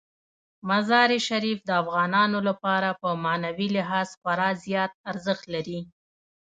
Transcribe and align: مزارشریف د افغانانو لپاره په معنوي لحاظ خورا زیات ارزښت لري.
مزارشریف 0.69 1.59
د 1.65 1.69
افغانانو 1.81 2.39
لپاره 2.49 2.89
په 3.01 3.09
معنوي 3.23 3.67
لحاظ 3.77 4.09
خورا 4.19 4.49
زیات 4.63 4.91
ارزښت 5.11 5.43
لري. 5.53 5.79